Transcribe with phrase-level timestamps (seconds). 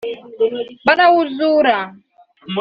[0.85, 1.75] barawuzura